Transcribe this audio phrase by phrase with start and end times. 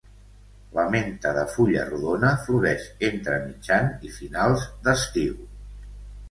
[0.77, 5.39] La menta de fulla rodona floreix entre mitjan i finals d'estiu.